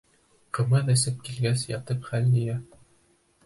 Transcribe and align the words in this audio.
Ҡымыҙ 0.57 0.89
эсеп 0.93 1.21
килгәс, 1.29 1.67
ятып 1.75 2.11
хәл 2.11 2.35
йыя. 2.35 2.61